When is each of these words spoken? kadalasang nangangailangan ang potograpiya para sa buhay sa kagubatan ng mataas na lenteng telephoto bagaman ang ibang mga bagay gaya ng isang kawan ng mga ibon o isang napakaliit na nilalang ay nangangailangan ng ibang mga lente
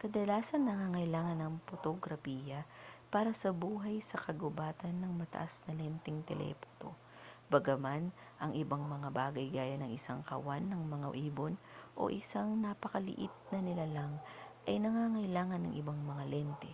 kadalasang 0.00 0.64
nangangailangan 0.68 1.38
ang 1.40 1.54
potograpiya 1.68 2.60
para 3.12 3.32
sa 3.40 3.48
buhay 3.62 3.96
sa 4.04 4.16
kagubatan 4.24 4.92
ng 4.98 5.08
mataas 5.20 5.54
na 5.64 5.72
lenteng 5.80 6.20
telephoto 6.30 6.90
bagaman 7.52 8.04
ang 8.42 8.52
ibang 8.62 8.84
mga 8.94 9.08
bagay 9.20 9.46
gaya 9.56 9.74
ng 9.80 9.88
isang 9.98 10.20
kawan 10.30 10.64
ng 10.68 10.82
mga 10.94 11.08
ibon 11.32 11.54
o 12.00 12.12
isang 12.20 12.48
napakaliit 12.64 13.32
na 13.52 13.58
nilalang 13.66 14.12
ay 14.68 14.76
nangangailangan 14.82 15.62
ng 15.64 15.72
ibang 15.80 16.00
mga 16.10 16.24
lente 16.32 16.72